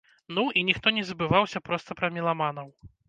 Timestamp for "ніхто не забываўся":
0.69-1.61